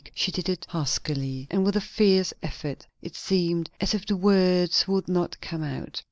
[0.15, 2.87] She did it huskily, and with a fierce effort.
[3.03, 5.99] It seemed as if the words would not come out.